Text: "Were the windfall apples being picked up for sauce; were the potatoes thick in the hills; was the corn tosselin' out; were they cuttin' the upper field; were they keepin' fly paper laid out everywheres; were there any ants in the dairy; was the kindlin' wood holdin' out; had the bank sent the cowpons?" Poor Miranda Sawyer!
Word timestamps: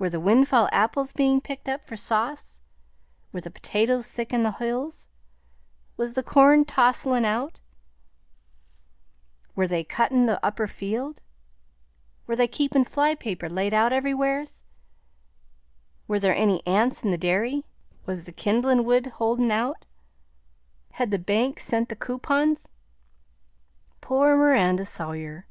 "Were 0.00 0.10
the 0.10 0.18
windfall 0.18 0.68
apples 0.72 1.12
being 1.12 1.40
picked 1.40 1.68
up 1.68 1.86
for 1.86 1.94
sauce; 1.94 2.58
were 3.30 3.40
the 3.40 3.52
potatoes 3.52 4.10
thick 4.10 4.32
in 4.32 4.42
the 4.42 4.50
hills; 4.50 5.06
was 5.96 6.14
the 6.14 6.24
corn 6.24 6.64
tosselin' 6.64 7.24
out; 7.24 7.60
were 9.54 9.68
they 9.68 9.84
cuttin' 9.84 10.26
the 10.26 10.44
upper 10.44 10.66
field; 10.66 11.20
were 12.26 12.34
they 12.34 12.48
keepin' 12.48 12.82
fly 12.84 13.14
paper 13.14 13.48
laid 13.48 13.72
out 13.72 13.92
everywheres; 13.92 14.64
were 16.08 16.18
there 16.18 16.34
any 16.34 16.66
ants 16.66 17.04
in 17.04 17.12
the 17.12 17.16
dairy; 17.16 17.64
was 18.06 18.24
the 18.24 18.32
kindlin' 18.32 18.84
wood 18.84 19.06
holdin' 19.06 19.52
out; 19.52 19.86
had 20.94 21.12
the 21.12 21.18
bank 21.20 21.60
sent 21.60 21.88
the 21.88 21.94
cowpons?" 21.94 22.70
Poor 24.00 24.36
Miranda 24.36 24.84
Sawyer! 24.84 25.46